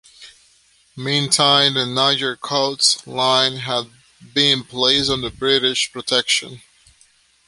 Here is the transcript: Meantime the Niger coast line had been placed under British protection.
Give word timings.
Meantime 0.97 1.75
the 1.75 1.85
Niger 1.85 2.35
coast 2.35 3.05
line 3.05 3.57
had 3.57 3.91
been 4.33 4.63
placed 4.63 5.11
under 5.11 5.29
British 5.29 5.93
protection. 5.93 6.63